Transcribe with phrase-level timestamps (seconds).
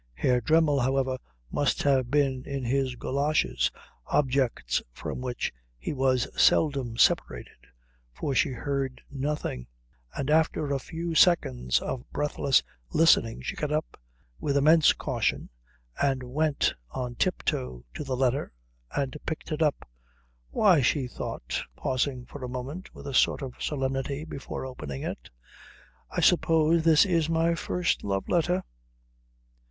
[0.15, 1.19] Herr Dremmel, however,
[1.51, 3.69] must have been in his goloshes,
[4.07, 7.67] objects from which he was seldom separated,
[8.11, 9.67] for she heard nothing;
[10.17, 13.95] and after a few seconds of breathless listening she got up
[14.39, 15.51] with immense caution
[16.01, 18.51] and went on tip toe to the letter
[18.95, 19.87] and picked it up.
[20.49, 25.29] "Why," she thought, pausing for a moment with a sort of solemnity before opening it,
[26.09, 28.63] "I suppose this is my first love letter."